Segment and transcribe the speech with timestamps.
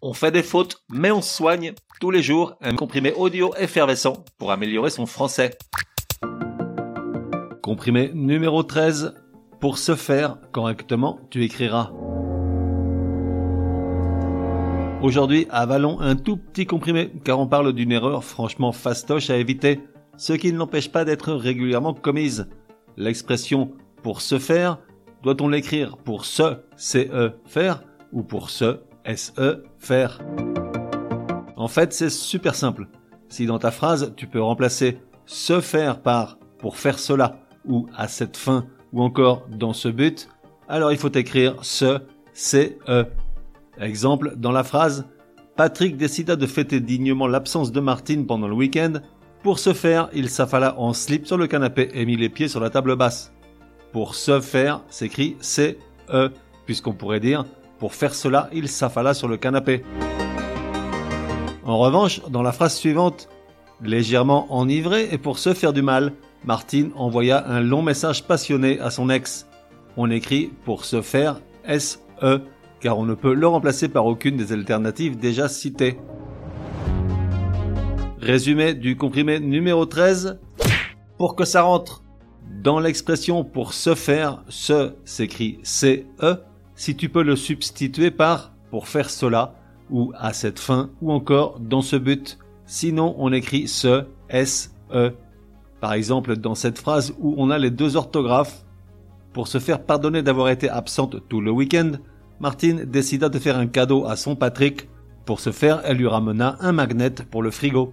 [0.00, 4.52] On fait des fautes, mais on soigne tous les jours un comprimé audio effervescent pour
[4.52, 5.58] améliorer son français.
[7.62, 9.14] Comprimé numéro 13.
[9.58, 11.90] Pour ce faire correctement, tu écriras.
[15.02, 19.80] Aujourd'hui, avalons un tout petit comprimé, car on parle d'une erreur franchement fastoche à éviter,
[20.16, 22.48] ce qui ne l'empêche pas d'être régulièrement commise.
[22.96, 23.72] L'expression
[24.04, 24.78] pour se faire,
[25.24, 28.78] doit-on l'écrire pour se, C-E, faire, ou pour se,
[29.08, 30.20] S-E, faire.
[31.56, 32.86] En fait, c'est super simple.
[33.28, 38.08] Si dans ta phrase, tu peux remplacer se faire par pour faire cela, ou à
[38.08, 40.28] cette fin, ou encore dans ce but,
[40.68, 42.00] alors il faut écrire ce,
[42.32, 43.06] C-E.
[43.80, 45.06] Exemple, dans la phrase,
[45.56, 48.94] Patrick décida de fêter dignement l'absence de Martine pendant le week-end.
[49.42, 52.60] Pour ce faire, il s'affala en slip sur le canapé et mit les pieds sur
[52.60, 53.32] la table basse.
[53.92, 56.30] Pour se faire, s'écrit C-E,
[56.64, 57.44] puisqu'on pourrait dire
[57.78, 59.84] pour faire cela, il s'affala sur le canapé.
[61.64, 63.28] En revanche, dans la phrase suivante,
[63.82, 66.12] légèrement enivré et pour se faire du mal,
[66.44, 69.46] Martine envoya un long message passionné à son ex.
[69.96, 72.40] On écrit pour se faire S-E,
[72.80, 75.98] car on ne peut le remplacer par aucune des alternatives déjà citées.
[78.20, 80.40] Résumé du comprimé numéro 13.
[81.18, 82.02] Pour que ça rentre
[82.62, 86.36] dans l'expression pour se faire, se s'écrit C-E,
[86.78, 89.54] si tu peux le substituer par pour faire cela,
[89.90, 92.38] ou à cette fin, ou encore dans ce but.
[92.66, 95.12] Sinon, on écrit ce, S-E.
[95.80, 98.64] Par exemple, dans cette phrase où on a les deux orthographes,
[99.32, 101.92] pour se faire pardonner d'avoir été absente tout le week-end,
[102.38, 104.88] Martine décida de faire un cadeau à son Patrick.
[105.24, 107.92] Pour ce faire, elle lui ramena un magnet pour le frigo.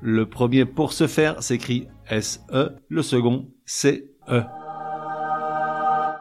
[0.00, 4.42] Le premier pour se faire s'écrit S-E, le second C-E.